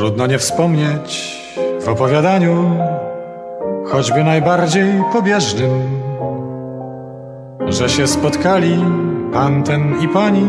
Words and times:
Trudno 0.00 0.26
nie 0.26 0.38
wspomnieć 0.38 1.40
w 1.80 1.88
opowiadaniu, 1.88 2.70
choćby 3.84 4.24
najbardziej 4.24 5.04
pobieżnym, 5.12 5.70
że 7.68 7.88
się 7.88 8.06
spotkali 8.06 8.84
pan 9.32 9.62
ten 9.62 10.00
i 10.00 10.08
pani 10.08 10.46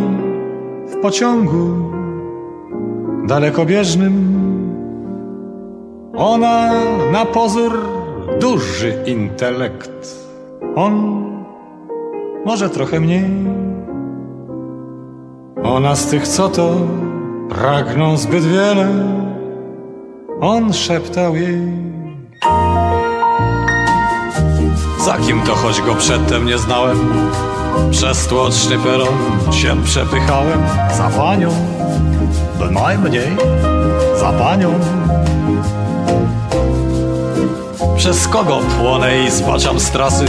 w 0.88 1.02
pociągu 1.02 1.92
dalekobieżnym. 3.28 4.14
Ona 6.18 6.72
na 7.12 7.26
pozór 7.26 7.80
duży 8.40 9.04
intelekt, 9.06 10.16
on 10.76 11.24
może 12.46 12.70
trochę 12.70 13.00
mniej. 13.00 13.32
Ona 15.64 15.96
z 15.96 16.08
tych, 16.08 16.28
co 16.28 16.50
to 16.50 16.76
pragną 17.50 18.18
zbyt 18.18 18.44
wiele 18.44 19.21
on 20.42 20.74
szeptał 20.74 21.36
jej. 21.36 21.62
Za 25.06 25.18
kim 25.18 25.42
to 25.42 25.56
choć 25.56 25.82
go 25.82 25.96
przedtem 25.96 26.46
nie 26.46 26.58
znałem? 26.58 26.98
Przez 27.92 28.28
tłoczny 28.28 28.78
peron 28.78 29.08
się 29.52 29.84
przepychałem 29.84 30.60
za 30.98 31.10
panią, 31.10 31.50
bynajmniej 32.60 33.38
za 34.20 34.32
panią. 34.32 34.74
Przez 37.98 38.28
kogo 38.28 38.60
płonę 38.80 39.24
i 39.24 39.32
zbaczam 39.32 39.80
z 39.80 39.92
trasy, 39.92 40.26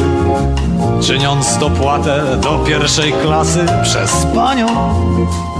czyniąc 1.01 1.59
dopłatę 1.59 2.37
do 2.37 2.59
pierwszej 2.59 3.13
klasy? 3.13 3.67
Przez 3.83 4.27
panią, 4.35 4.67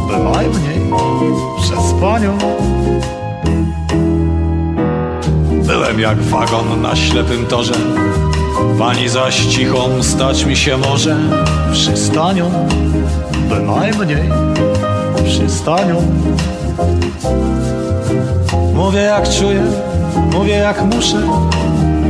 bynajmniej 0.09 0.93
przez 1.63 1.93
panią. 2.01 2.39
Byłem 5.73 6.01
jak 6.01 6.23
wagon 6.23 6.83
na 6.83 6.97
ślepym 6.97 7.47
torze. 7.47 7.75
Pani 8.79 9.09
zaś 9.09 9.47
cichą 9.47 10.03
stać 10.03 10.45
mi 10.45 10.57
się 10.57 10.77
może. 10.77 11.17
Przystanią, 11.73 12.69
bynajmniej. 13.49 14.31
Przystanią 15.25 16.03
Mówię 18.75 19.01
jak 19.01 19.29
czuję, 19.29 19.63
mówię 20.33 20.55
jak 20.55 20.85
muszę. 20.85 21.23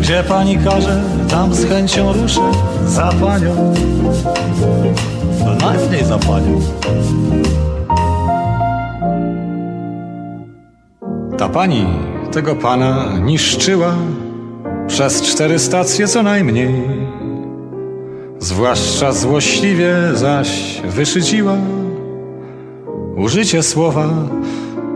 Gdzie 0.01 0.25
pani 0.29 0.59
każe, 0.59 1.03
tam 1.31 1.55
z 1.55 1.69
chęcią 1.69 2.13
ruszę. 2.13 2.41
Za 2.87 3.13
panią, 3.21 3.75
bynajmniej 5.45 6.05
za 6.05 6.19
panią. 6.19 6.61
Ta 11.39 11.49
pani 11.49 12.12
tego 12.33 12.57
pana 12.57 13.19
niszczyła 13.25 13.95
przez 14.87 15.23
cztery 15.23 15.59
stacje 15.59 16.09
co 16.09 16.23
najmniej. 16.23 16.75
Zwłaszcza 18.39 19.13
złośliwie 19.13 19.95
zaś 20.15 20.81
wyszydziła 20.85 21.57
użycie 23.17 23.63
słowa 23.63 24.09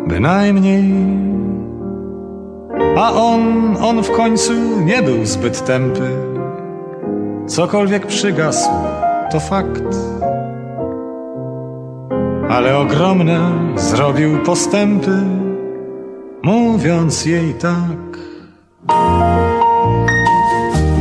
bynajmniej. 0.07 0.95
A 2.97 3.13
on, 3.13 3.77
on 3.83 4.03
w 4.03 4.11
końcu 4.11 4.53
nie 4.85 5.03
był 5.03 5.27
zbyt 5.27 5.65
tępy. 5.65 6.11
Cokolwiek 7.47 8.07
przygasł, 8.07 8.71
to 9.33 9.41
fakt. 9.41 9.85
Ale 12.49 12.79
ogromne 12.79 13.53
zrobił 13.77 14.39
postępy 14.39 15.36
mówiąc 16.47 17.27
jej 17.27 17.55
tak. 17.55 18.19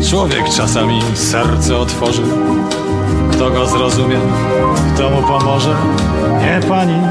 Człowiek 0.10 0.50
czasami 0.50 1.02
serce 1.14 1.78
otworzy, 1.78 2.22
kto 3.32 3.50
go 3.50 3.66
zrozumie, 3.66 4.18
kto 4.96 5.10
mu 5.10 5.22
pomoże. 5.22 5.76
Nie 6.40 6.68
pani, 6.70 7.02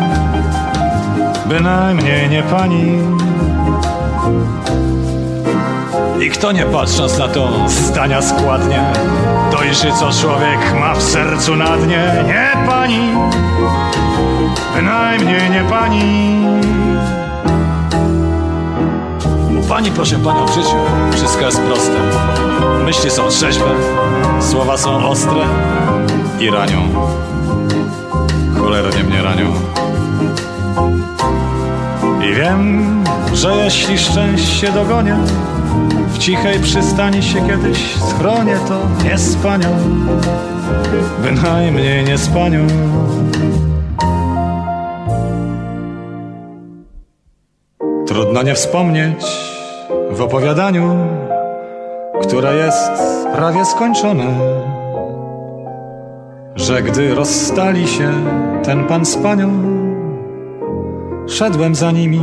bynajmniej 1.47 2.31
nie 2.31 2.43
pani. 2.43 2.99
I 6.21 6.31
kto 6.31 6.53
nie 6.53 6.67
patrząc 6.67 7.19
na 7.19 7.29
to 7.29 7.69
zdania 7.69 8.23
składnie, 8.23 8.83
dojrzy 9.53 9.93
co 9.93 10.11
człowiek 10.23 10.81
ma 10.81 10.95
w 10.95 11.03
sercu 11.03 11.57
na 11.57 11.77
dnie. 11.77 12.25
Nie 12.27 12.67
pani, 12.67 13.09
bynajmniej 14.75 15.51
nie 15.51 15.65
pani. 15.71 16.45
Pani, 19.69 19.91
proszę 19.91 20.19
panią, 20.19 20.47
w 20.47 20.55
życiu 20.55 20.77
wszystko 21.13 21.45
jest 21.45 21.61
proste. 21.61 21.93
Myśli 22.85 23.11
są 23.11 23.29
trzeźwe, 23.29 23.71
słowa 24.41 24.77
są 24.77 25.09
ostre 25.09 25.41
i 26.41 26.51
ranią. 26.51 26.81
Cholernie 28.59 29.05
mnie 29.05 29.23
ranią. 29.23 29.53
I 32.31 32.35
wiem, 32.35 32.85
że 33.35 33.57
jeśli 33.57 33.99
szczęście 33.99 34.73
dogonię, 34.73 35.17
w 36.09 36.19
cichej 36.19 36.61
przystani 36.61 37.23
się 37.23 37.47
kiedyś 37.47 37.79
schronię, 38.09 38.59
to 38.69 39.05
nie 39.05 39.19
z 39.19 39.37
panią, 39.37 39.69
bynajmniej 41.23 42.05
nie 42.05 42.19
z 42.19 42.29
panią. 42.29 42.67
Trudno 48.07 48.43
nie 48.43 48.55
wspomnieć 48.55 49.54
w 50.11 50.21
opowiadaniu, 50.21 50.97
które 52.23 52.55
jest 52.55 52.93
prawie 53.37 53.65
skończone, 53.65 54.27
że 56.56 56.83
gdy 56.83 57.15
rozstali 57.15 57.89
się 57.89 58.12
ten 58.62 58.85
pan 58.85 59.05
z 59.05 59.17
panią, 59.17 59.51
szedłem 61.27 61.75
za 61.75 61.91
nimi 61.91 62.21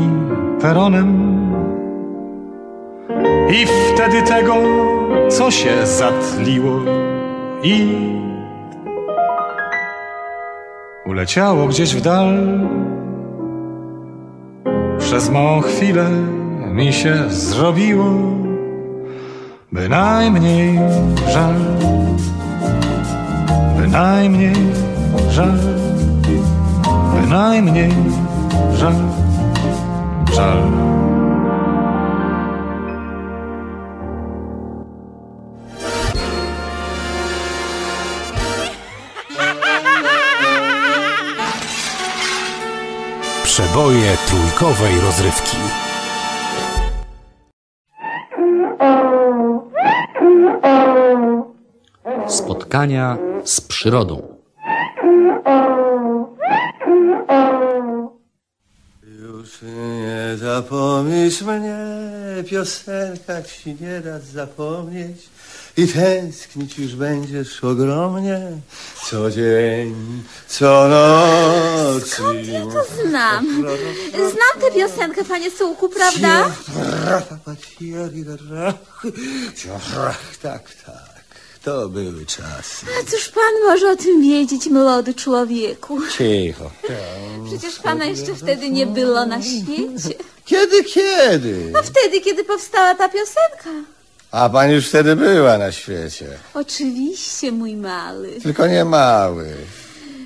peronem 0.61 1.31
i 3.49 3.65
wtedy 3.65 4.21
tego, 4.21 4.55
co 5.29 5.51
się 5.51 5.87
zatliło 5.87 6.79
i 7.63 7.95
uleciało 11.05 11.67
gdzieś 11.67 11.95
w 11.95 12.01
dal. 12.01 12.37
Przez 14.99 15.29
małą 15.29 15.61
chwilę 15.61 16.05
mi 16.71 16.93
się 16.93 17.29
zrobiło 17.29 18.05
bynajmniej 19.71 20.79
żal, 21.33 21.55
bynajmniej 23.77 24.55
żal, 25.29 25.59
bynajmniej 27.15 27.91
żal, 28.73 28.95
żal. 30.33 30.61
Przeboje 43.43 44.17
trójkowej 44.27 44.99
rozrywki. 45.01 45.57
Spotkania 52.27 53.17
z 53.43 53.61
przyrodą. 53.61 54.30
Już 59.61 59.71
nie 59.71 60.37
zapomnisz 60.37 61.41
mnie, 61.41 61.77
piosenka 62.49 63.43
ci 63.43 63.75
nie 63.81 64.01
da 64.01 64.19
zapomnieć 64.19 65.17
i 65.77 65.87
tęsknić 65.87 66.77
już 66.77 66.95
będziesz 66.95 67.63
ogromnie, 67.63 68.39
co 69.05 69.31
dzień, 69.31 70.23
co 70.47 70.87
noc. 70.87 72.07
Skąd 72.07 72.47
ja 72.47 72.61
to 72.61 73.07
znam? 73.07 73.63
Znam 74.13 74.61
tę 74.61 74.71
piosenkę, 74.71 75.23
panie 75.23 75.51
Sułku, 75.51 75.89
prawda? 75.89 76.51
Tak, 80.41 80.69
tak, 80.83 81.10
to 81.63 81.89
były 81.89 82.25
czasy. 82.25 82.85
A 83.01 83.11
cóż 83.11 83.29
pan 83.29 83.53
może 83.67 83.91
o 83.91 83.95
tym 83.95 84.21
wiedzieć, 84.21 84.65
młody 84.65 85.13
człowieku? 85.13 85.99
Cicho. 86.17 86.71
Przecież 87.45 87.79
pana 87.79 88.05
jeszcze 88.05 88.35
wtedy 88.35 88.69
nie 88.69 88.87
było 88.87 89.25
na 89.25 89.41
świecie. 89.41 90.23
Kiedy, 90.45 90.83
kiedy? 90.83 91.69
No 91.73 91.79
wtedy, 91.83 92.21
kiedy 92.21 92.43
powstała 92.43 92.95
ta 92.95 93.09
piosenka. 93.09 93.89
A 94.31 94.49
pani 94.49 94.73
już 94.73 94.87
wtedy 94.87 95.15
była 95.15 95.57
na 95.57 95.71
świecie. 95.71 96.25
Oczywiście, 96.53 97.51
mój 97.51 97.75
mały. 97.75 98.31
Tylko 98.43 98.67
nie 98.67 98.85
mały. 98.85 99.55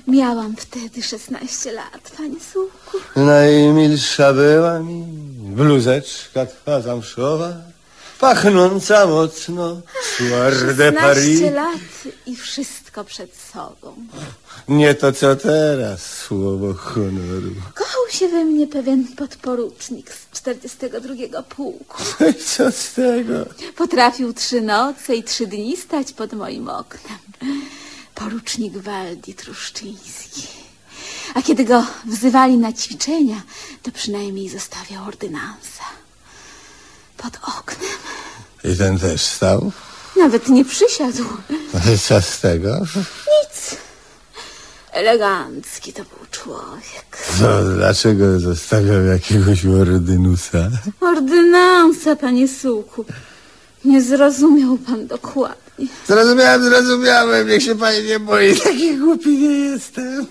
Miałam 0.08 0.56
wtedy 0.56 1.02
16 1.02 1.72
lat, 1.72 2.12
panie 2.16 2.40
Sułku. 2.52 2.98
Najmilsza 3.16 4.32
była 4.32 4.78
mi 4.78 5.04
bluzeczka 5.38 6.46
twa 6.46 6.80
zamszowa, 6.80 7.52
pachnąca 8.20 9.06
mocno, 9.06 9.80
16 10.18 10.92
Paris. 10.92 11.40
lat 11.40 12.14
i 12.26 12.36
wszystko 12.36 13.04
przed 13.04 13.36
sobą. 13.36 13.96
Nie 14.68 14.94
to 14.94 15.12
co 15.12 15.36
teraz, 15.36 16.16
słowo 16.16 16.74
honoru. 16.74 17.50
Kochał 17.74 18.02
się 18.10 18.28
we 18.28 18.44
mnie 18.44 18.66
pewien 18.66 19.04
podporucznik 19.16 20.10
z 20.12 20.30
42 20.30 21.42
pułku. 21.42 22.02
Co 22.54 22.72
z 22.72 22.92
tego? 22.92 23.46
Potrafił 23.76 24.32
trzy 24.32 24.60
noce 24.60 25.16
i 25.16 25.24
trzy 25.24 25.46
dni 25.46 25.76
stać 25.76 26.12
pod 26.12 26.32
moim 26.32 26.68
oknem. 26.68 27.18
Porucznik 28.14 28.78
Waldi 28.78 29.34
Truszczyński. 29.34 30.42
A 31.34 31.42
kiedy 31.42 31.64
go 31.64 31.86
wzywali 32.06 32.58
na 32.58 32.72
ćwiczenia, 32.72 33.42
to 33.82 33.90
przynajmniej 33.90 34.48
zostawiał 34.48 35.04
ordynansa. 35.04 35.84
Pod 37.16 37.36
oknem. 37.58 37.95
I 38.72 38.76
ten 38.76 38.98
też 38.98 39.22
stał? 39.22 39.72
Nawet 40.16 40.48
nie 40.48 40.64
przysiadł. 40.64 41.24
No 41.74 41.80
co 42.02 42.22
z 42.22 42.40
tego? 42.40 42.78
Nic. 43.08 43.76
Elegancki 44.92 45.92
to 45.92 46.02
był 46.02 46.26
człowiek. 46.30 47.18
No, 47.40 47.74
dlaczego 47.76 48.40
zostawiał 48.40 49.04
jakiegoś 49.04 49.66
ordynusa? 49.66 50.70
Ordynansa, 51.00 52.16
panie 52.16 52.48
Sułku. 52.48 53.04
Nie 53.84 54.02
zrozumiał 54.02 54.78
pan 54.78 55.06
dokładnie. 55.06 55.86
Zrozumiałem, 56.06 56.62
zrozumiałem, 56.62 57.48
niech 57.48 57.62
się 57.62 57.74
pani 57.74 58.02
nie 58.02 58.20
boi, 58.20 58.56
taki 58.60 58.96
głupi 58.96 59.38
nie 59.38 59.56
jestem. 59.56 60.26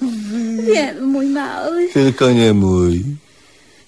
Wiem, 0.74 1.06
mój 1.06 1.26
mały. 1.26 1.90
Tylko 1.94 2.32
nie 2.32 2.54
mój. 2.54 3.04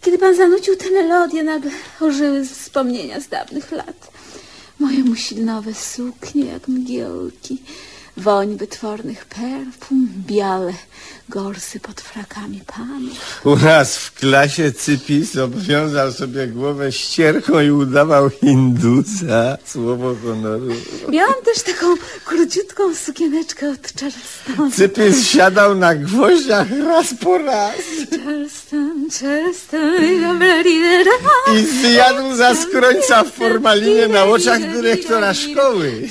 Kiedy 0.02 0.18
pan 0.18 0.36
zanucił 0.36 0.76
tę 0.76 0.92
melodię, 0.92 1.44
nagle 1.44 1.72
ożyły 2.02 2.46
wspomnienia 2.46 3.22
z 3.22 3.28
dawnych 3.28 3.72
lat. 3.72 4.12
Moje 4.80 5.04
muślinowe 5.04 5.74
suknie 5.74 6.46
jak 6.46 6.68
mgiełki, 6.68 7.62
woń 8.18 8.58
wytwornych 8.58 9.26
perfum, 9.26 10.10
białe 10.28 10.74
gorsy 11.30 11.80
pod 11.80 12.02
frakami 12.02 12.62
panów. 12.68 13.46
U 13.46 13.56
nas 13.56 13.98
w 13.98 14.14
klasie 14.14 14.72
Cypis 14.72 15.38
obwiązał 15.38 16.12
sobie 16.12 16.48
głowę 16.48 16.92
ścierką 16.92 17.60
i 17.60 17.72
udawał 17.72 18.30
Hindusa. 18.30 19.58
Słowo 19.66 20.16
honoru. 20.24 20.68
Miałam 21.10 21.36
też 21.46 21.64
taką 21.64 21.88
króciutką 22.26 22.96
sukieneczkę 22.96 23.70
od 23.70 23.94
Charlestona. 24.00 24.72
Cypis 24.76 25.28
siadał 25.28 25.76
na 25.76 25.96
gwoździach 25.96 26.68
raz 26.88 27.14
po 27.14 27.38
raz 27.38 27.76
Charleston, 28.26 29.08
Charleston, 29.20 30.44
i 31.56 31.66
zjadł 31.66 32.36
za 32.36 32.56
skrońca 32.56 33.24
w 33.24 33.32
formalinie 33.32 34.08
na 34.08 34.24
oczach 34.24 34.72
dyrektora 34.74 35.34
szkoły. 35.34 36.08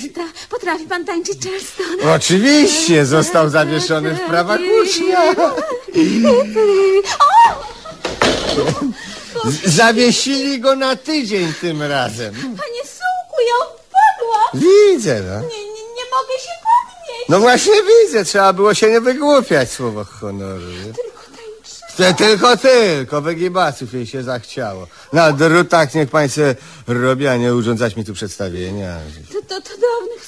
Potrafi 0.50 0.84
pan 0.84 1.04
tańczyć 1.04 1.38
Charleston? 1.44 2.10
Oczywiście 2.16 3.06
został 3.06 3.48
zawieszony 3.48 4.14
w 4.14 4.20
prawach 4.20 4.60
ucznia. 4.82 5.05
Z- 9.44 9.74
Zawiesili 9.76 10.60
go 10.60 10.76
na 10.76 10.96
tydzień 10.96 11.52
tym 11.60 11.82
razem. 11.82 12.34
Panie 12.34 12.82
Sułku, 12.84 13.40
ja 13.48 13.66
odpadłam. 13.66 14.50
Widzę, 14.54 15.20
no. 15.22 15.40
Nie, 15.40 15.46
nie, 15.64 15.72
nie 15.72 16.04
mogę 16.16 16.34
się 16.42 16.52
podnieść. 16.66 17.28
No 17.28 17.40
właśnie 17.40 17.72
widzę, 17.82 18.24
trzeba 18.24 18.52
było 18.52 18.74
się 18.74 18.90
nie 18.90 19.00
wygłupiać 19.00 19.70
słowo 19.70 20.04
honoru. 20.04 20.70
nie? 20.70 20.92
Tylko 21.96 22.16
tylko, 22.16 22.56
tylko, 22.56 23.20
wygibaców 23.22 23.94
jej 23.94 24.06
się 24.06 24.22
zachciało. 24.22 24.86
Na 25.12 25.32
drutach 25.32 25.94
niech 25.94 26.10
państwo 26.10 26.42
robi, 26.86 27.26
a 27.28 27.36
nie 27.36 27.54
urządzać 27.54 27.96
mi 27.96 28.04
tu 28.04 28.14
przedstawienia. 28.14 28.96
To, 29.32 29.40
to, 29.42 29.60
to 29.60 29.70
dawnych 29.70 30.24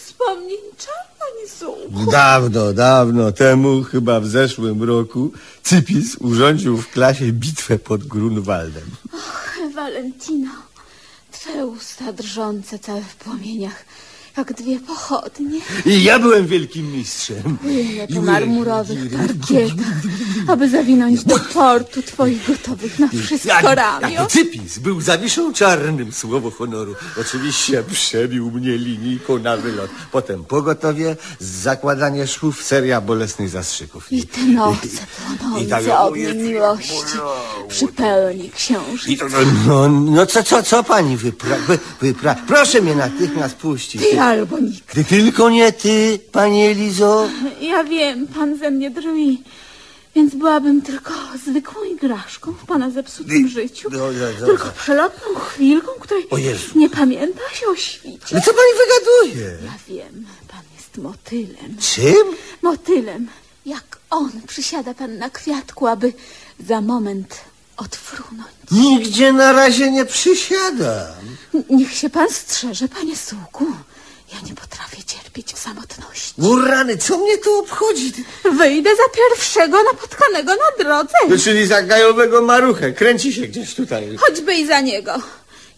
czar, 0.78 1.04
panie 1.18 1.48
Sułku. 1.48 2.10
Dawno, 2.10 2.72
dawno 2.72 3.32
temu, 3.32 3.82
chyba 3.82 4.20
w 4.20 4.26
zeszłym 4.26 4.82
roku, 4.82 5.32
Cypis 5.62 6.16
urządził 6.16 6.76
w 6.76 6.90
klasie 6.90 7.32
bitwę 7.32 7.78
pod 7.78 8.04
Grunwaldem. 8.04 8.90
Valentino, 9.74 10.50
twe 11.32 11.66
usta 11.66 12.12
drżące 12.12 12.78
całe 12.78 13.02
w 13.02 13.16
płomieniach, 13.16 13.84
jak 14.38 14.52
dwie 14.52 14.80
pochodnie. 14.80 15.60
I 15.86 16.02
ja 16.02 16.18
byłem 16.18 16.46
wielkim 16.46 16.92
mistrzem. 16.92 17.58
Płynę 17.62 18.06
po 18.14 18.22
marmurowych 18.22 18.98
parkietach, 19.10 19.86
aby 20.48 20.68
zawinąć 20.68 21.24
do 21.24 21.38
portu 21.38 22.02
twoich 22.02 22.46
gotowych 22.46 22.98
na 22.98 23.08
wszystko 23.08 23.74
ramion. 23.74 24.26
Cypis 24.28 24.78
był 24.78 25.00
zawiszą 25.00 25.52
czarnym, 25.52 26.12
słowo 26.12 26.50
honoru. 26.50 26.94
Oczywiście 27.20 27.82
przebił 27.92 28.50
mnie 28.50 28.76
linijką 28.78 29.38
na 29.38 29.56
wylot. 29.56 29.90
Potem 30.12 30.44
pogotowie, 30.44 31.16
zakładanie 31.40 32.26
szwów, 32.26 32.62
seria 32.62 33.00
bolesnych 33.00 33.48
zastrzyków. 33.48 34.12
I 34.12 34.26
te 34.26 34.40
noce 34.40 34.88
płonące 35.38 35.66
tak- 35.70 35.84
ogniem 36.00 36.36
miłości 36.36 36.92
przy 37.68 37.88
pełni 37.88 38.50
księżyca. 38.50 39.10
I 39.10 39.16
to, 39.16 39.24
no, 39.28 39.38
no, 39.66 39.88
no 39.88 40.26
co, 40.26 40.42
co, 40.42 40.62
co 40.62 40.84
pani 40.84 41.16
wypra... 41.16 41.56
Wy, 41.68 41.78
wypra... 42.00 42.34
Proszę 42.46 42.80
mnie 42.80 42.94
natychmiast 42.94 43.54
puścić. 43.56 44.02
Ty 44.02 44.16
albo 44.28 44.58
nikt. 44.58 44.94
Ty 44.94 45.04
tylko 45.04 45.50
nie 45.50 45.72
ty, 45.72 46.18
pani 46.32 46.66
Elizo. 46.66 47.28
Ja 47.60 47.84
wiem, 47.84 48.26
pan 48.26 48.58
ze 48.58 48.70
mnie 48.70 48.90
drwi. 48.90 49.42
Więc 50.14 50.34
byłabym 50.34 50.82
tylko 50.82 51.12
zwykłą 51.46 51.84
igraszką 51.84 52.52
w 52.52 52.66
pana 52.66 52.90
zepsutym 52.90 53.48
życiu. 53.48 53.88
no, 53.92 53.98
no, 53.98 54.26
no. 54.40 54.46
Tylko 54.46 54.68
przelotną 54.70 55.40
chwilką, 55.40 55.92
której 56.00 56.26
nie 56.74 56.90
pamięta 56.90 57.40
się 57.54 57.66
o 57.66 57.76
świcie. 57.76 58.34
No 58.36 58.40
co 58.40 58.50
pani 58.50 58.72
wygaduje? 58.78 59.56
Ja 59.64 59.74
wiem, 59.88 60.26
pan 60.48 60.62
jest 60.76 60.98
motylem. 60.98 61.76
Czym? 61.80 62.36
Motylem. 62.62 63.28
Jak 63.66 63.98
on 64.10 64.30
przysiada 64.46 64.94
pan 64.94 65.18
na 65.18 65.30
kwiatku, 65.30 65.86
aby 65.86 66.12
za 66.68 66.80
moment 66.80 67.40
odfrunąć. 67.76 68.48
Nigdzie 68.70 69.32
na 69.32 69.52
razie 69.52 69.90
nie 69.90 70.04
przysiadam. 70.04 71.12
Niech 71.70 71.94
się 71.94 72.10
pan 72.10 72.30
strzeże, 72.30 72.88
panie 72.88 73.16
sułku. 73.16 73.66
Ja 74.32 74.40
nie 74.48 74.54
potrafię 74.54 75.04
cierpieć 75.04 75.58
samotności. 75.58 76.34
Urany, 76.40 76.96
co 76.96 77.18
mnie 77.18 77.38
to 77.38 77.58
obchodzi? 77.58 78.12
Wyjdę 78.58 78.90
za 78.90 79.02
pierwszego 79.16 79.82
napotkanego 79.92 80.52
na 80.54 80.84
drodze. 80.84 81.14
No, 81.28 81.36
czyli 81.44 81.66
za 81.66 81.82
gajowego 81.82 82.42
maruchę. 82.42 82.92
Kręci 82.92 83.32
się 83.32 83.40
gdzieś 83.42 83.74
tutaj. 83.74 84.16
Choćby 84.16 84.54
i 84.54 84.66
za 84.66 84.80
niego. 84.80 85.12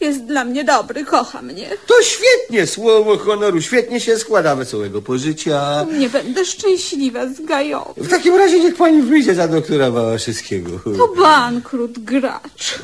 Jest 0.00 0.24
dla 0.24 0.44
mnie 0.44 0.64
dobry, 0.64 1.04
kocha 1.04 1.42
mnie. 1.42 1.70
To 1.86 1.94
świetnie, 2.02 2.66
słowo 2.66 3.18
honoru. 3.18 3.62
Świetnie 3.62 4.00
się 4.00 4.18
składa 4.18 4.56
wesołego 4.56 5.02
pożycia. 5.02 5.86
Nie 5.98 6.08
będę 6.10 6.44
szczęśliwa 6.44 7.26
z 7.26 7.40
Gają. 7.40 7.94
W 7.96 8.08
takim 8.08 8.36
razie 8.36 8.60
niech 8.60 8.76
pani 8.76 9.02
wyjdzie 9.02 9.34
za 9.34 9.48
doktora 9.48 9.90
Wałaszyskiego. 9.90 10.70
To 10.98 11.08
bankrut 11.08 11.98
gracz. 11.98 12.78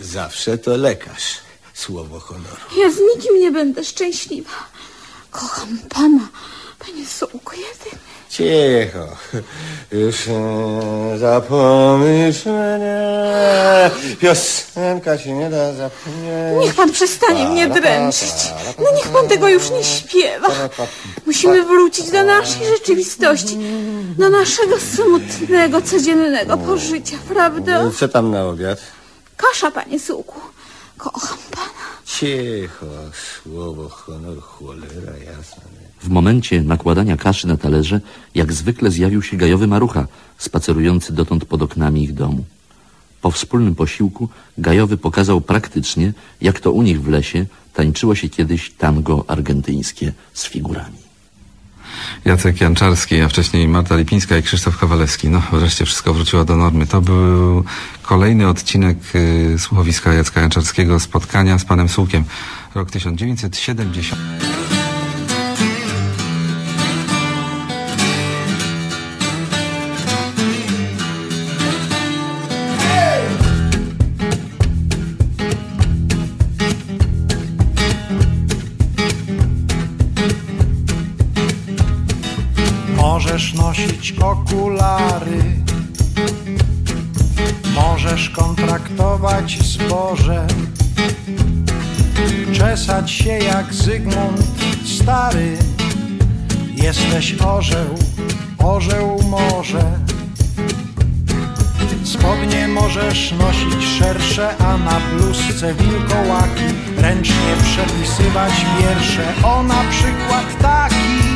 Zawsze 0.00 0.58
to 0.58 0.76
lekarz. 0.76 1.36
Słowo 1.74 2.20
honoru. 2.20 2.56
Ja 2.78 2.90
z 2.90 2.96
nikim 3.16 3.40
nie 3.40 3.50
będę 3.50 3.84
szczęśliwa. 3.84 4.50
Kocham 5.40 5.78
pana, 5.88 6.28
panie 6.78 7.06
sułku 7.06 7.52
jedyny. 7.54 8.02
Cicho. 8.28 9.16
Już 9.92 10.26
nie 10.26 11.18
zapomnisz 11.18 12.44
mnie. 12.44 13.90
Piosenka 14.20 15.18
się 15.18 15.32
nie 15.32 15.50
da 15.50 15.72
zapomnieć. 15.72 16.60
Niech 16.60 16.74
pan 16.74 16.92
przestanie 16.92 17.48
mnie 17.48 17.68
dręczyć. 17.68 18.52
No 18.78 18.84
niech 18.96 19.08
pan 19.08 19.28
tego 19.28 19.48
już 19.48 19.70
nie 19.70 19.84
śpiewa. 19.84 20.48
Musimy 21.26 21.64
wrócić 21.64 22.10
do 22.10 22.24
naszej 22.24 22.66
rzeczywistości. 22.66 23.58
Do 24.18 24.30
naszego 24.30 24.76
smutnego, 24.80 25.82
codziennego 25.82 26.56
pożycia, 26.56 27.16
prawda? 27.28 27.90
Co 27.98 28.08
tam 28.08 28.30
na 28.30 28.44
obiad? 28.44 28.78
Kasza, 29.36 29.70
panie 29.70 30.00
sułku. 30.00 30.40
Kocham 30.98 31.38
pana. 31.50 31.65
Cicho, 32.20 32.86
słowo 33.12 33.88
honoru, 33.88 34.40
cholera. 34.40 35.12
W 36.00 36.08
momencie 36.08 36.62
nakładania 36.62 37.16
kaszy 37.16 37.46
na 37.46 37.56
talerze, 37.56 38.00
jak 38.34 38.52
zwykle 38.52 38.90
zjawił 38.90 39.22
się 39.22 39.36
gajowy 39.36 39.66
marucha, 39.66 40.06
spacerujący 40.38 41.12
dotąd 41.12 41.44
pod 41.44 41.62
oknami 41.62 42.04
ich 42.04 42.14
domu. 42.14 42.44
Po 43.22 43.30
wspólnym 43.30 43.74
posiłku 43.74 44.28
gajowy 44.58 44.96
pokazał 44.96 45.40
praktycznie, 45.40 46.12
jak 46.40 46.60
to 46.60 46.72
u 46.72 46.82
nich 46.82 47.02
w 47.02 47.08
lesie 47.08 47.46
tańczyło 47.74 48.14
się 48.14 48.28
kiedyś 48.28 48.70
tango 48.70 49.24
argentyńskie 49.28 50.12
z 50.32 50.46
figurami. 50.46 51.05
Jacek 52.24 52.60
Janczarski, 52.60 53.20
a 53.20 53.28
wcześniej 53.28 53.68
Marta 53.68 53.96
Lipińska 53.96 54.36
i 54.36 54.42
Krzysztof 54.42 54.78
Kowalewski. 54.78 55.28
No, 55.28 55.42
wreszcie 55.52 55.84
wszystko 55.84 56.14
wróciło 56.14 56.44
do 56.44 56.56
normy. 56.56 56.86
To 56.86 57.00
był 57.00 57.64
kolejny 58.02 58.48
odcinek 58.48 58.96
y, 59.14 59.58
słuchowiska 59.58 60.12
Jacka 60.12 60.40
Janczarskiego, 60.40 61.00
spotkania 61.00 61.58
z 61.58 61.64
panem 61.64 61.88
Sułkiem. 61.88 62.24
Rok 62.74 62.90
1970. 62.90 64.75
nosić 83.76 84.12
okulary, 84.20 85.42
możesz 87.74 88.30
kontraktować 88.30 89.58
zboże, 89.62 90.46
czesać 92.52 93.10
się 93.10 93.30
jak 93.30 93.74
Zygmunt 93.74 94.40
stary. 94.84 95.58
Jesteś 96.74 97.34
orzeł, 97.40 97.94
orzeł 98.58 99.22
może. 99.22 99.98
Spodnie 102.04 102.68
możesz 102.68 103.32
nosić 103.32 103.84
szersze, 103.98 104.56
a 104.58 104.76
na 104.76 105.00
bluzce 105.00 105.74
wilkołaki 105.74 106.64
ręcznie 106.96 107.54
przepisywać 107.62 108.52
wiersze. 108.80 109.32
O 109.42 109.62
na 109.62 109.84
przykład 109.90 110.62
taki. 110.62 111.35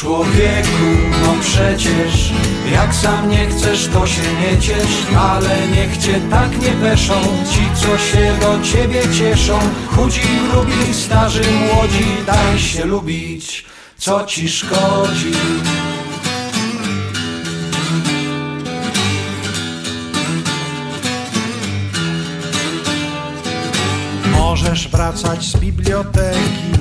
Człowieku, 0.00 0.90
no 1.22 1.34
przecież 1.40 2.32
Jak 2.72 2.94
sam 2.94 3.28
nie 3.28 3.46
chcesz, 3.46 3.88
to 3.88 4.06
się 4.06 4.22
nie 4.40 4.58
ciesz 4.60 5.06
Ale 5.18 5.68
niech 5.68 5.96
cię 5.96 6.20
tak 6.30 6.62
nie 6.62 6.68
peszą 6.68 7.14
Ci, 7.50 7.60
co 7.74 7.98
się 7.98 8.34
do 8.40 8.64
ciebie 8.64 9.02
cieszą. 9.18 9.58
Chudzi, 9.88 10.20
grubi, 10.50 10.94
starzy, 10.94 11.42
młodzi 11.42 12.06
Daj 12.26 12.58
się 12.58 12.84
lubić, 12.84 13.64
co 13.98 14.24
ci 14.26 14.48
szkodzi. 14.48 15.32
Możesz 24.38 24.88
wracać 24.88 25.44
z 25.44 25.56
biblioteki 25.56 26.79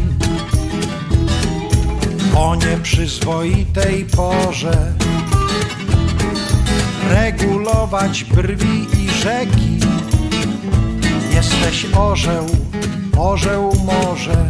o 2.40 2.56
nieprzyzwoitej 2.56 4.06
porze. 4.06 4.94
Regulować 7.10 8.24
brwi 8.24 8.88
i 8.98 9.10
rzeki. 9.10 9.80
Jesteś 11.34 11.86
orzeł, 11.96 12.46
orzeł 13.18 13.72
może 13.86 14.46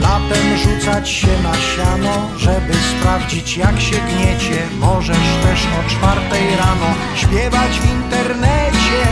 latem 0.00 0.58
rzucać 0.58 1.08
się 1.08 1.42
na 1.42 1.54
siano 1.54 2.30
żeby 2.38 2.74
sprawdzić 2.74 3.56
jak 3.56 3.80
się 3.80 3.96
gniecie. 3.96 4.62
Możesz 4.78 5.28
też 5.42 5.66
o 5.80 5.90
czwartej 5.90 6.56
rano 6.56 6.94
śpiewać 7.16 7.80
w 7.80 7.90
internecie. 7.90 9.02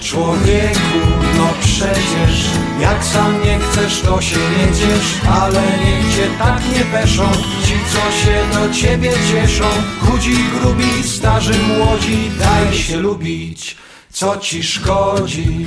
Człowieku, 0.00 1.19
no 1.40 1.54
przecież 1.60 2.50
Jak 2.80 3.04
sam 3.04 3.44
nie 3.44 3.58
chcesz, 3.58 4.00
to 4.00 4.20
się 4.20 4.36
nie 4.36 4.66
ciesz 4.66 5.20
Ale 5.30 5.60
niech 5.60 6.14
cię 6.14 6.26
tak 6.38 6.62
nie 6.76 6.84
peszą 6.84 7.32
Ci, 7.66 7.74
co 7.92 8.24
się 8.24 8.60
do 8.60 8.74
ciebie 8.74 9.10
cieszą. 9.32 9.64
Chudzi, 10.00 10.34
grubi, 10.60 11.02
starzy, 11.04 11.52
młodzi 11.52 12.30
Daj 12.38 12.78
się 12.78 12.96
lubić, 12.96 13.76
co 14.10 14.36
ci 14.36 14.62
szkodzi. 14.62 15.66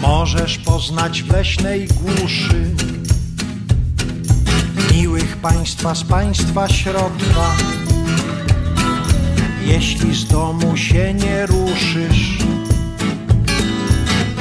Możesz 0.00 0.58
poznać 0.58 1.22
w 1.22 1.32
leśnej 1.32 1.88
głuszy 1.88 2.70
państwa 5.52 5.94
z 5.94 6.04
państwa 6.04 6.68
środka. 6.68 7.56
Jeśli 9.66 10.14
z 10.14 10.26
domu 10.26 10.76
się 10.76 11.14
nie 11.14 11.46
ruszysz, 11.46 12.38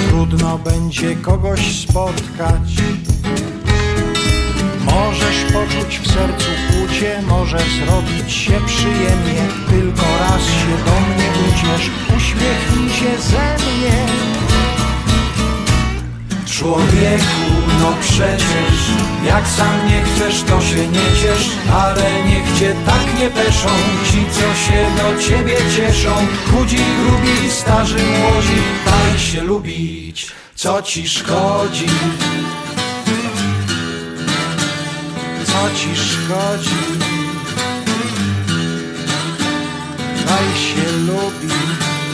trudno 0.07 0.57
będzie 0.57 1.15
kogoś 1.15 1.79
spotkać. 1.81 2.69
Możesz 4.85 5.53
poczuć 5.53 5.99
w 5.99 6.11
sercu 6.11 6.49
kłucie, 6.67 7.21
może 7.27 7.57
zrobić 7.59 8.33
się 8.33 8.61
przyjemnie. 8.65 9.47
Tylko 9.69 10.05
raz 10.19 10.45
się 10.45 10.75
do 10.85 10.99
mnie 11.01 11.29
uciesz, 11.47 11.91
uśmiechnij 12.17 12.89
się 12.89 13.21
ze 13.21 13.55
mnie. 13.65 14.34
Człowieku, 16.59 17.51
no 17.79 17.93
przecież 18.01 18.77
Jak 19.25 19.47
sam 19.47 19.87
nie 19.87 20.01
chcesz, 20.01 20.43
to 20.43 20.61
się 20.61 20.87
nie 20.87 21.21
ciesz 21.21 21.49
Ale 21.73 22.23
niech 22.23 22.59
cię 22.59 22.75
tak 22.85 23.19
nie 23.19 23.29
peszą 23.29 23.69
Ci, 24.11 24.25
co 24.31 24.55
się 24.55 24.85
do 24.97 25.21
ciebie 25.21 25.57
cieszą. 25.75 26.09
Chudzi, 26.51 26.77
grubi, 26.77 27.51
starzy, 27.51 27.97
młodzi 27.97 28.61
Daj 28.85 29.19
się 29.19 29.41
lubić, 29.41 30.27
co 30.55 30.81
ci 30.81 31.09
szkodzi? 31.09 31.85
Co 35.45 35.75
ci 35.75 35.95
szkodzi? 35.95 36.75
Daj 40.25 40.45
się 40.55 40.91
lubić 40.97 42.04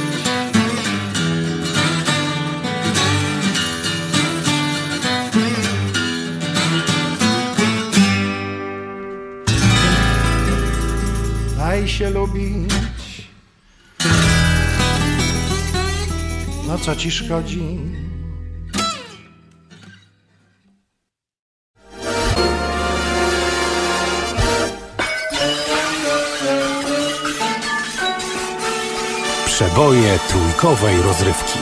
się 12.02 12.10
lubić. 12.10 12.72
No 16.68 16.78
co 16.78 16.96
ci 16.96 17.12
szkodzi? 17.12 17.78
Przeboje 29.46 30.20
trójkowej 30.30 31.02
rozrywki. 31.02 31.60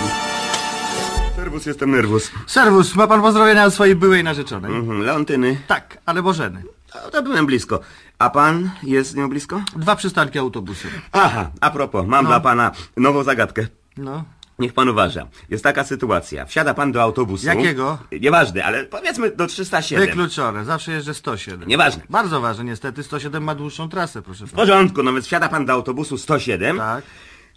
Serwus, 1.35 1.65
jestem 1.65 1.91
nerwus. 1.91 2.31
Serwus, 2.47 2.95
ma 2.95 3.07
pan 3.07 3.21
pozdrowienia 3.21 3.65
od 3.65 3.73
swojej 3.73 3.95
byłej 3.95 4.23
narzeczonej? 4.23 4.71
Mhm, 4.71 5.01
Leontyny. 5.01 5.57
Tak, 5.67 5.97
ale 6.05 6.23
Bożeny. 6.23 6.63
To, 6.91 7.11
to 7.11 7.23
byłem 7.23 7.45
blisko. 7.45 7.79
A 8.19 8.29
pan 8.29 8.69
jest 8.83 9.11
z 9.11 9.15
nią 9.15 9.29
blisko? 9.29 9.61
Dwa 9.75 9.95
przystanki 9.95 10.39
autobusem. 10.39 10.91
Aha, 11.11 11.51
a 11.61 11.69
propos, 11.71 12.07
mam 12.07 12.25
dla 12.25 12.39
pana 12.39 12.71
nową 12.97 13.23
zagadkę. 13.23 13.67
No. 13.97 14.23
Niech 14.59 14.73
pan 14.73 14.89
uważa. 14.89 15.27
Jest 15.49 15.63
taka 15.63 15.83
sytuacja. 15.83 16.45
Wsiada 16.45 16.73
pan 16.73 16.91
do 16.91 17.01
autobusu. 17.01 17.45
Jakiego? 17.45 17.97
Nieważne, 18.21 18.63
ale 18.65 18.83
powiedzmy 18.85 19.31
do 19.31 19.47
307. 19.47 20.05
Wykluczone, 20.05 20.65
zawsze 20.65 20.91
jeżdżę 20.91 21.13
107. 21.13 21.69
Nieważne. 21.69 22.03
Bardzo 22.09 22.41
ważne, 22.41 22.63
niestety 22.63 23.03
107 23.03 23.43
ma 23.43 23.55
dłuższą 23.55 23.89
trasę, 23.89 24.21
proszę 24.21 24.47
W 24.47 24.51
pana. 24.51 24.61
porządku, 24.63 25.03
no 25.03 25.13
więc 25.13 25.25
wsiada 25.25 25.49
pan 25.49 25.65
do 25.65 25.73
autobusu 25.73 26.17
107. 26.17 26.77
Tak. 26.77 27.03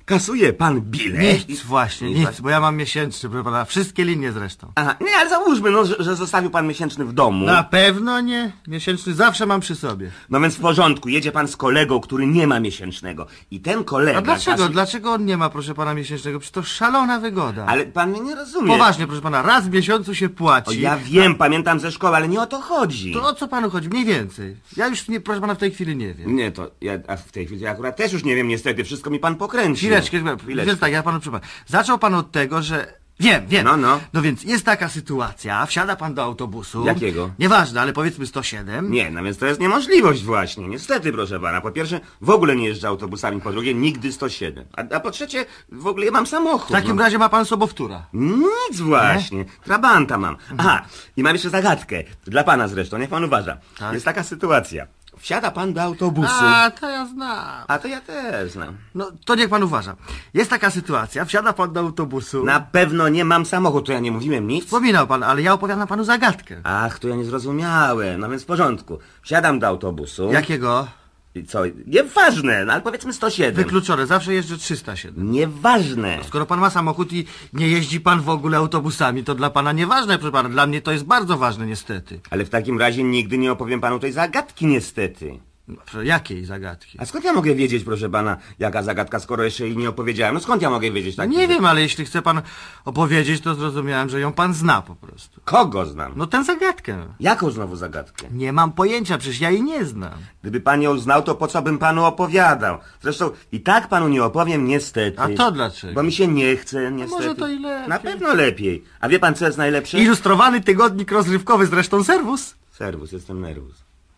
Kasuje 0.07 0.53
pan 0.53 0.81
bilet. 0.81 1.49
Nic 1.49 1.63
właśnie, 1.63 2.09
Nic 2.11 2.21
właśnie. 2.23 2.43
bo 2.43 2.51
ja 2.51 2.61
mam 2.61 2.77
miesięczny, 2.77 3.29
proszę 3.29 3.45
pana, 3.45 3.65
wszystkie 3.65 4.05
linie 4.05 4.33
zresztą. 4.33 4.73
Aha, 4.75 4.97
nie, 5.01 5.17
ale 5.17 5.31
załóżmy, 5.31 5.71
no, 5.71 5.85
że, 5.85 5.97
że 5.99 6.17
zostawił 6.17 6.51
pan 6.51 6.67
miesięczny 6.67 7.05
w 7.05 7.13
domu. 7.13 7.47
Na 7.47 7.63
pewno 7.63 8.21
nie, 8.21 8.53
miesięczny 8.69 9.15
zawsze 9.15 9.47
mam 9.47 9.61
przy 9.61 9.77
sobie. 9.77 10.11
No 10.31 10.41
więc 10.41 10.55
w 10.55 10.61
porządku, 10.61 11.09
jedzie 11.09 11.33
pan 11.33 11.49
z 11.49 11.57
kolegą, 11.57 12.01
który 12.01 12.27
nie 12.27 12.47
ma 12.47 12.61
miesięcznego. 12.61 13.27
I 13.51 13.61
ten 13.61 13.85
kolega... 13.85 14.19
A 14.19 14.23
dlaczego, 14.23 14.57
kasuje- 14.57 14.73
dlaczego 14.73 15.13
on 15.13 15.25
nie 15.25 15.37
ma, 15.37 15.49
proszę 15.51 15.75
pana, 15.75 15.95
miesięcznego? 15.95 16.39
Przecież 16.41 16.53
to 16.53 16.63
szalona 16.63 17.21
wygoda. 17.21 17.67
Ale 17.67 17.87
pan 17.87 18.11
mnie 18.11 18.21
nie 18.21 18.35
rozumie. 18.35 18.69
Poważnie, 18.73 19.07
proszę 19.07 19.23
pana, 19.23 19.43
raz 19.43 19.69
w 19.69 19.73
miesiącu 19.73 20.15
się 20.15 20.29
płaci. 20.29 20.71
O, 20.71 20.73
ja 20.73 20.97
wiem, 20.97 21.35
pamiętam 21.35 21.81
ze 21.81 21.93
szkoły, 21.93 22.17
ale 22.17 22.29
nie 22.29 22.41
o 22.41 22.47
to 22.47 22.61
chodzi. 22.61 23.13
To 23.13 23.23
o 23.23 23.35
co 23.35 23.49
panu 23.49 23.71
chodzi? 23.71 23.89
Mniej 23.89 24.05
więcej. 24.05 24.57
Ja 24.77 24.87
już, 24.87 25.09
nie, 25.09 25.21
proszę 25.21 25.41
pana, 25.41 25.55
w 25.55 25.59
tej 25.59 25.71
chwili 25.71 25.97
nie 25.97 26.15
wiem. 26.15 26.37
Nie, 26.37 26.53
to 26.53 26.71
ja 26.81 26.93
a 27.09 27.17
w 27.17 27.33
tej 27.33 27.47
chwili 27.47 27.67
akurat 27.67 27.97
też 27.97 28.13
już 28.13 28.25
nie 28.25 28.37
wiem, 28.37 28.49
niestety, 28.49 28.85
wszystko 28.85 29.11
mi 29.11 29.19
pan 29.19 29.35
pokręcił. 29.37 29.92
Chwileczkę, 30.01 30.37
chwileczkę. 30.43 30.67
Więc 30.67 30.81
tak, 30.81 30.93
ja 30.93 31.03
panu 31.03 31.21
przypomnę. 31.21 31.47
Zaczął 31.67 31.99
pan 31.99 32.15
od 32.15 32.33
tego, 32.33 32.63
że... 32.63 33.03
Wiem, 33.21 33.47
wiem. 33.47 33.65
No, 33.65 33.77
no. 33.77 34.01
No 34.13 34.23
więc 34.23 34.45
jest 34.45 34.65
taka 34.65 34.89
sytuacja, 34.89 35.67
wsiada 35.67 35.97
pan 35.97 36.15
do 36.15 36.23
autobusu. 36.23 36.87
Jakiego? 36.87 37.31
Nieważne, 37.39 37.81
ale 37.81 37.93
powiedzmy 37.93 38.27
107. 38.27 38.91
Nie, 38.91 39.11
no 39.11 39.23
więc 39.23 39.39
to 39.39 39.47
jest 39.47 39.61
niemożliwość 39.61 40.25
właśnie, 40.25 40.69
niestety, 40.69 41.13
proszę 41.13 41.41
pana. 41.41 41.61
Po 41.61 41.71
pierwsze, 41.71 42.01
w 42.21 42.31
ogóle 42.31 42.57
nie 42.57 42.67
jeżdżę 42.67 42.89
autobusami, 42.89 43.41
po 43.41 43.53
drugie, 43.53 43.75
nigdy 43.75 44.13
107. 44.13 44.65
A, 44.77 44.97
a 44.97 45.01
po 45.01 45.11
trzecie, 45.11 45.47
w 45.73 45.87
ogóle 45.87 46.07
ja 46.07 46.13
mam 46.13 46.27
samochód. 46.27 46.69
W 46.69 46.73
takim 46.73 46.97
no. 46.97 47.03
razie 47.03 47.19
ma 47.19 47.29
pan 47.29 47.45
sobowtóra. 47.45 48.07
Nic 48.13 48.81
właśnie, 48.81 49.45
trabanta 49.65 50.19
mam. 50.19 50.37
Aha, 50.59 50.85
i 51.17 51.23
mam 51.23 51.35
jeszcze 51.35 51.51
zagadkę, 51.51 52.03
dla 52.25 52.45
pana 52.45 52.69
zresztą, 52.69 52.99
niech 52.99 53.11
pan 53.11 53.25
uważa. 53.25 53.57
Tak. 53.79 53.95
Jest 53.95 54.05
taka 54.05 54.23
sytuacja. 54.23 54.87
Wsiada 55.23 55.51
pan 55.51 55.73
do 55.73 55.83
autobusu. 55.83 56.45
A, 56.45 56.71
to 56.71 56.91
ja 56.91 57.07
znam. 57.07 57.65
A 57.69 57.79
to 57.79 57.89
ja 57.89 58.01
też 58.01 58.53
znam. 58.53 58.77
No, 58.95 59.11
to 59.25 59.35
niech 59.35 59.49
pan 59.49 59.63
uważa. 59.63 59.97
Jest 60.35 60.51
taka 60.51 60.71
sytuacja, 60.71 61.25
wsiada 61.25 61.53
pan 61.53 61.73
do 61.73 61.81
autobusu. 61.81 62.45
Na 62.45 62.61
pewno 62.61 63.09
nie 63.09 63.25
mam 63.25 63.47
samochód, 63.47 63.87
to 63.87 63.93
ja 63.93 64.01
nie 64.01 64.13
mówiłem 64.13 64.47
nic. 64.47 64.65
Wspominał 64.65 65.07
pan, 65.07 65.23
ale 65.23 65.43
ja 65.43 65.53
opowiadam 65.53 65.89
panu 65.89 66.05
zagadkę. 66.05 66.61
Ach, 66.65 66.99
to 66.99 67.09
ja 67.09 67.17
nie 67.17 67.25
zrozumiałem. 67.25 68.21
No 68.21 68.29
więc 68.29 68.43
w 68.43 68.47
porządku. 68.47 68.99
Wsiadam 69.23 69.59
do 69.59 69.67
autobusu. 69.67 70.33
Jakiego? 70.33 70.87
I 71.35 71.45
co? 71.45 71.63
Nieważne, 71.87 72.65
no 72.65 72.73
ale 72.73 72.83
powiedzmy 72.83 73.13
107. 73.13 73.55
Wykluczone, 73.55 74.07
zawsze 74.07 74.35
jeżdżę 74.35 74.59
307. 74.59 75.31
Nieważne. 75.33 76.19
Skoro 76.27 76.47
pan 76.47 76.61
ma 76.61 76.71
samochód 76.71 77.13
i 77.13 77.27
nie 77.53 77.69
jeździ 77.69 78.01
pan 78.01 78.21
w 78.21 78.29
ogóle 78.29 78.57
autobusami, 78.57 79.25
to 79.25 79.35
dla 79.35 79.51
pana 79.51 79.73
nieważne, 79.73 80.19
proszę 80.19 80.33
pana. 80.33 80.49
Dla 80.49 80.67
mnie 80.67 80.83
to 80.83 80.93
jest 80.93 81.05
bardzo 81.05 81.39
ważne, 81.39 81.67
niestety. 81.67 82.21
Ale 82.31 82.45
w 82.45 82.51
takim 82.51 82.79
razie 82.79 83.03
nigdy 83.03 83.39
nie 83.39 83.53
opowiem 83.53 83.81
panu 83.81 83.99
tej 83.99 84.13
zagadki, 84.13 84.67
niestety. 84.67 85.39
No, 85.69 86.03
jakiej 86.03 86.45
zagadki? 86.45 86.99
A 87.01 87.07
skąd 87.07 87.25
ja 87.25 87.33
mogę 87.33 87.55
wiedzieć, 87.55 87.85
proszę 87.85 88.11
pana, 88.11 88.37
jaka 88.59 88.83
zagadka, 88.83 89.21
skoro 89.21 89.45
jeszcze 89.45 89.67
jej 89.67 89.77
nie 89.77 89.89
opowiedziałem? 89.89 90.35
No 90.35 90.41
skąd 90.41 90.63
ja 90.63 90.71
mogę 90.71 90.91
wiedzieć 90.91 91.17
tak? 91.17 91.31
Nie 91.31 91.49
wiem, 91.49 91.65
ale 91.65 91.81
jeśli 91.83 92.05
chce 92.05 92.23
pan 92.23 92.43
opowiedzieć, 92.85 93.41
to 93.41 93.55
zrozumiałem, 93.55 94.09
że 94.09 94.21
ją 94.21 94.33
pan 94.33 94.55
zna 94.55 94.83
po 94.83 94.97
prostu. 94.97 95.41
Kogo 95.45 95.87
znam? 95.87 96.13
No 96.17 96.27
tę 96.27 96.45
zagadkę. 96.45 97.07
Jaką 97.21 97.51
znowu 97.51 97.77
zagadkę? 97.77 98.27
Nie 98.33 98.53
mam 98.53 98.73
pojęcia, 98.73 99.19
przecież 99.19 99.41
ja 99.41 99.51
jej 99.51 99.63
nie 99.63 99.85
znam. 99.85 100.13
Gdyby 100.43 100.61
pan 100.61 100.83
ją 100.83 100.99
znał, 100.99 101.23
to 101.23 101.35
po 101.35 101.49
co 101.49 101.63
bym 101.63 101.79
panu 101.79 102.05
opowiadał? 102.05 102.79
Zresztą 103.03 103.31
i 103.53 103.61
tak 103.61 103.89
panu 103.89 104.09
nie 104.09 104.25
opowiem, 104.25 104.65
niestety. 104.65 105.21
A 105.21 105.29
to 105.29 105.53
dlaczego? 105.53 105.95
Bo 105.95 106.03
mi 106.03 106.13
się 106.13 106.29
nie 106.29 106.57
chce, 106.57 106.93
niestety. 106.93 107.23
może 107.23 107.35
to 107.35 107.49
i 107.49 107.59
lepiej. 107.59 107.89
Na 107.89 107.99
pewno 107.99 108.35
lepiej. 108.35 108.85
A 109.01 109.09
wie 109.09 109.19
pan, 109.19 109.35
co 109.35 109.47
jest 109.47 109.59
najlepsze? 109.59 109.99
Ilustrowany 109.99 110.61
tygodnik 110.61 111.13
rozrywkowy, 111.13 111.67
zresztą 111.67 112.05
serwus. 112.05 112.55
Serwus, 112.71 113.13
jestem 113.13 113.41
nerwus. 113.41 113.92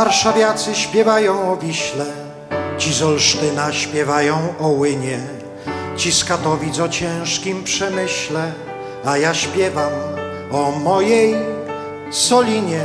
Warszawiacy 0.00 0.74
śpiewają 0.74 1.52
o 1.52 1.56
Wiśle, 1.56 2.04
ci 2.78 2.94
z 2.94 3.02
Olsztyna 3.02 3.72
śpiewają 3.72 4.54
o 4.60 4.68
Łynie, 4.68 5.20
ci 5.96 6.12
z 6.12 6.24
Katowic 6.24 6.78
o 6.78 6.88
ciężkim 6.88 7.64
przemyśle, 7.64 8.52
a 9.04 9.16
ja 9.18 9.34
śpiewam 9.34 9.92
o 10.52 10.70
mojej 10.70 11.34
Solinie. 12.10 12.84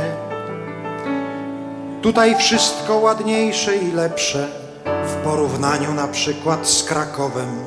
Tutaj 2.02 2.36
wszystko 2.36 2.96
ładniejsze 2.96 3.76
i 3.76 3.92
lepsze 3.92 4.48
w 4.84 5.14
porównaniu 5.24 5.94
na 5.94 6.08
przykład 6.08 6.68
z 6.68 6.82
Krakowem. 6.82 7.64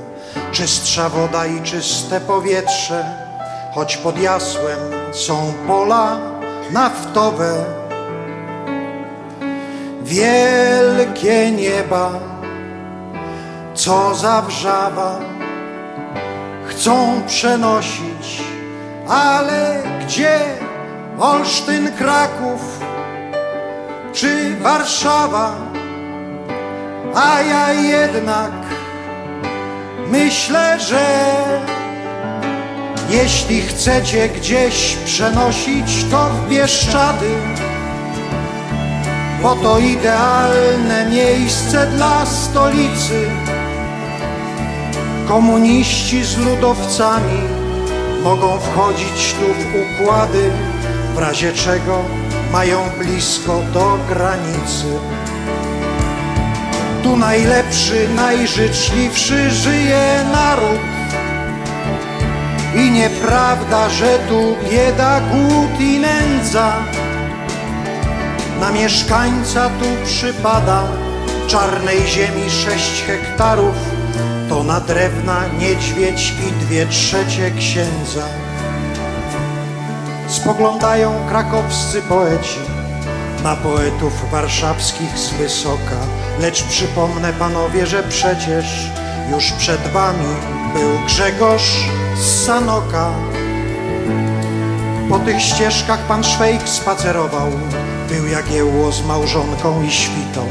Czystsza 0.51 1.09
woda 1.09 1.45
i 1.45 1.61
czyste 1.61 2.21
powietrze, 2.21 3.05
choć 3.73 3.97
pod 3.97 4.19
Jasłem 4.19 4.79
są 5.11 5.53
pola 5.67 6.17
naftowe. 6.71 7.79
Wielkie 10.09 11.51
nieba, 11.51 12.11
co 13.73 14.15
za 14.15 14.41
wrzawa, 14.41 15.19
chcą 16.67 17.21
przenosić, 17.27 18.43
ale 19.07 19.83
gdzie 20.01 20.39
Olsztyn, 21.19 21.91
Kraków 21.91 22.79
czy 24.13 24.55
Warszawa? 24.55 25.55
A 27.15 27.41
ja 27.41 27.73
jednak 27.73 28.51
myślę, 30.07 30.79
że 30.79 31.05
jeśli 33.09 33.61
chcecie 33.61 34.29
gdzieś 34.29 34.95
przenosić, 35.05 36.05
to 36.11 36.29
w 36.29 36.49
Bieszczady 36.49 37.29
bo 39.41 39.55
to 39.55 39.79
idealne 39.79 41.05
miejsce 41.09 41.87
dla 41.87 42.25
stolicy. 42.25 43.29
Komuniści 45.27 46.23
z 46.23 46.37
ludowcami 46.37 47.41
mogą 48.23 48.59
wchodzić 48.59 49.35
tu 49.39 49.53
w 49.53 49.65
układy, 49.75 50.51
w 51.15 51.17
razie 51.17 51.53
czego 51.53 52.01
mają 52.51 52.77
blisko 52.99 53.61
do 53.73 53.97
granicy. 54.09 54.85
Tu 57.03 57.17
najlepszy, 57.17 58.09
najżyczliwszy 58.15 59.51
żyje 59.51 60.25
naród. 60.31 60.79
I 62.75 62.91
nieprawda, 62.91 63.89
że 63.89 64.19
tu 64.19 64.55
bieda, 64.71 65.21
głód 65.21 65.79
i 65.79 65.99
nędza. 65.99 66.73
Na 68.59 68.71
mieszkańca 68.71 69.69
tu 69.69 70.05
przypada 70.05 70.83
czarnej 71.47 72.07
ziemi 72.07 72.49
sześć 72.49 73.03
hektarów, 73.03 73.75
to 74.49 74.63
na 74.63 74.79
drewna 74.79 75.47
niedźwiedź 75.59 76.33
i 76.47 76.65
dwie 76.65 76.87
trzecie 76.87 77.51
księdza. 77.51 78.23
Spoglądają 80.27 81.13
krakowscy 81.29 82.01
poeci 82.01 82.59
na 83.43 83.55
poetów 83.55 84.31
warszawskich 84.31 85.17
z 85.17 85.29
wysoka, 85.29 85.99
lecz 86.39 86.63
przypomnę 86.63 87.33
panowie, 87.33 87.85
że 87.85 88.03
przecież 88.03 88.89
już 89.31 89.51
przed 89.51 89.87
wami 89.87 90.35
był 90.73 91.05
Grzegorz 91.05 91.73
z 92.17 92.45
Sanoka. 92.45 93.11
Po 95.09 95.19
tych 95.19 95.41
ścieżkach 95.41 95.99
pan 95.99 96.23
Szwejk 96.23 96.69
spacerował, 96.69 97.51
był 98.09 98.27
Jagiełło 98.27 98.91
z 98.91 99.05
małżonką 99.05 99.83
i 99.83 99.91
świtą. 99.91 100.47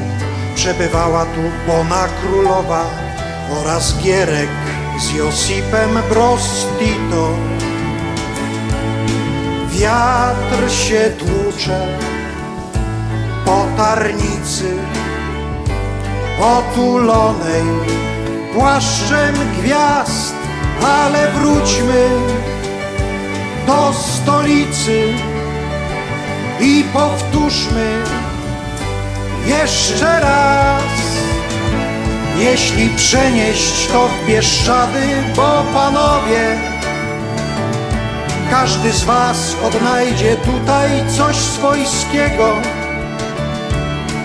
Przebywała 0.54 1.24
tu 1.24 1.40
Bona 1.66 2.08
Królowa 2.08 2.84
oraz 3.60 3.98
Gierek 4.02 4.48
z 5.00 5.14
Josipem 5.14 5.90
Broz 6.10 6.66
Tito. 6.78 7.28
Wiatr 9.70 10.70
się 10.70 11.10
tłucze 11.18 11.98
po 13.44 13.66
tarnicy 13.76 14.76
otulonej 16.40 17.64
płaszczem 18.54 19.34
gwiazd, 19.58 20.34
ale 20.82 21.32
wróćmy 21.32 22.08
do 23.66 23.92
stolicy 23.92 25.14
i 26.60 26.84
powtórzmy 26.92 28.02
jeszcze 29.46 30.20
raz. 30.20 30.82
Jeśli 32.38 32.88
przenieść 32.88 33.86
to 33.92 34.08
w 34.08 34.26
Bieszczady, 34.26 35.06
bo 35.36 35.64
panowie, 35.74 36.58
każdy 38.50 38.92
z 38.92 39.04
was 39.04 39.56
odnajdzie 39.64 40.36
tutaj 40.36 40.90
coś 41.16 41.36
swojskiego. 41.36 42.52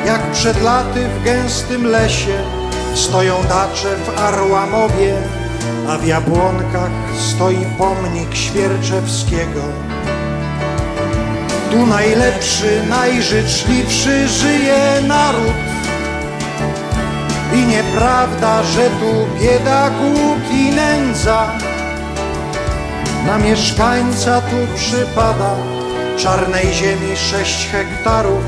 Jak 0.06 0.32
przed 0.32 0.62
laty 0.62 1.08
w 1.08 1.24
gęstym 1.24 1.88
lesie 1.88 2.43
stoją 2.96 3.43
dacze 3.43 3.96
w 3.96 4.19
Arłamowie, 4.19 5.15
a 5.89 5.98
w 5.98 6.08
Jabłonkach 6.08 6.91
stoi 7.19 7.65
pomnik 7.78 8.36
Świerczewskiego. 8.36 9.62
Tu 11.74 11.86
najlepszy, 11.86 12.84
najżyczliwszy 12.90 14.28
żyje 14.28 15.02
naród. 15.08 15.54
I 17.54 17.66
nieprawda, 17.66 18.64
że 18.64 18.90
tu 18.90 19.42
bieda, 19.42 19.90
głód 19.90 20.52
i 20.52 20.72
nędza. 20.72 21.52
Na 23.26 23.38
mieszkańca 23.38 24.42
tu 24.42 24.56
przypada 24.76 25.56
czarnej 26.18 26.74
ziemi 26.74 27.18
sześć 27.32 27.68
hektarów, 27.68 28.44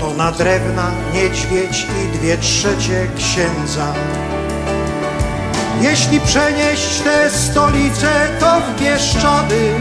to 0.00 0.14
na 0.14 0.32
drewna 0.32 0.90
niedźwiedź 1.14 1.86
i 2.04 2.18
dwie 2.18 2.38
trzecie 2.38 3.06
księdza. 3.16 3.92
Jeśli 5.80 6.20
przenieść 6.20 7.00
tę 7.00 7.30
stolicę, 7.30 8.08
to 8.40 8.60
w 8.60 8.80
Bieszczady, 8.80 9.74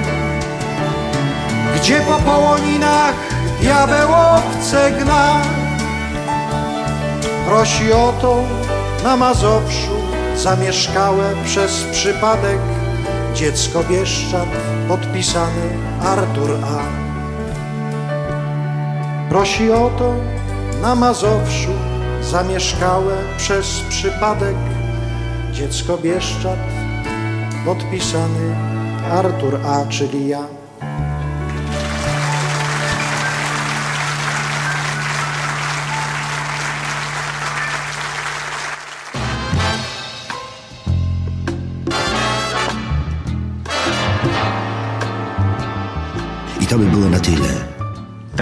gdzie 1.75 2.01
po 2.01 2.31
połoninach 2.31 3.15
diabeł 3.61 4.09
owce 4.13 4.91
gna. 4.91 5.41
Prosi 7.47 7.93
o 7.93 8.13
to 8.21 8.43
na 9.03 9.17
Mazowszu 9.17 9.95
zamieszkałe 10.35 11.23
przez 11.45 11.83
przypadek 11.91 12.59
dziecko 13.33 13.83
Bieszczad 13.83 14.47
podpisany 14.87 15.69
Artur 16.01 16.51
A. 16.63 17.05
Prosi 19.29 19.71
o 19.71 19.89
to 19.97 20.13
na 20.81 20.95
Mazowszu 20.95 21.71
zamieszkałe 22.21 23.13
przez 23.37 23.79
przypadek 23.89 24.55
dziecko 25.51 25.97
Bieszczad 25.97 26.59
podpisany 27.65 28.55
Artur 29.11 29.59
A, 29.65 29.85
czyli 29.89 30.27
ja. 30.27 30.64